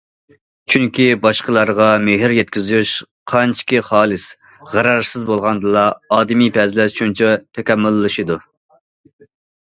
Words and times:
چۈنكى، 0.73 1.03
باشقىلارغا 1.25 1.89
مېھىر 2.05 2.33
يەتكۈزۈش 2.37 2.93
قانچىكى 3.33 3.83
خالىس، 3.91 4.25
غەرەزسىز 4.73 5.29
بولغاندىلا، 5.29 5.85
ئادىمىي 6.19 6.53
پەزىلەت 6.59 6.99
شۇنچە 6.99 7.37
تاكامۇللىشىدۇ. 7.61 8.41